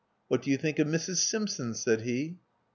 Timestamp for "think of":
0.57-0.87